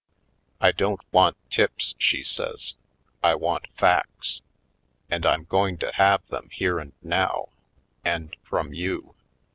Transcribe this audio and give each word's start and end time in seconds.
"I 0.59 0.71
don't 0.71 1.01
want 1.13 1.37
tips," 1.51 1.93
she 1.99 2.23
says, 2.23 2.73
"I 3.21 3.35
want 3.35 3.67
facts. 3.77 4.41
And 5.11 5.27
I'm 5.27 5.43
going 5.43 5.77
to 5.77 5.93
have 5.93 6.25
them 6.29 6.49
here 6.51 6.79
and 6.79 6.93
now— 7.03 7.49
and 8.03 8.35
from 8.43 8.73
you! 8.73 9.13